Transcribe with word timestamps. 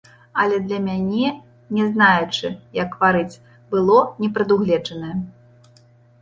Але 0.43 0.55
для 0.67 0.77
мяне, 0.85 1.27
не 1.79 1.85
знаючы, 1.89 2.47
як 2.79 2.97
варыць, 3.03 3.39
было 3.75 3.99
непрадугледжанае. 4.23 5.13